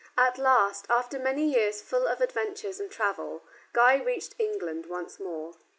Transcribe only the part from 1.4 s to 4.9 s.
years full of adventures and travel, Guy reached England